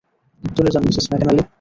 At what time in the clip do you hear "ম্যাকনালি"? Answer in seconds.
1.11-1.41